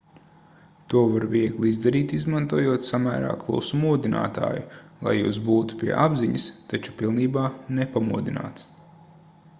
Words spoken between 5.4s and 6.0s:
būtu pie